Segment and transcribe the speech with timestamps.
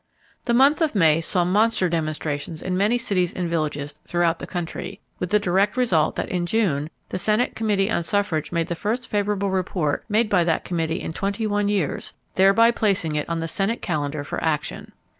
[0.45, 4.99] The month of May saw monster demonstrations in many cities and villages throughout the country,
[5.19, 9.07] with the direct result that in June the Senate Committee on Suffrage made the first
[9.07, 13.47] favorable report made by that committee in twenty one years, thereby placing it on the
[13.47, 14.91] Senate calendar for action.